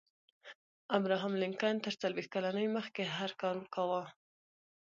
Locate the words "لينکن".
1.41-1.75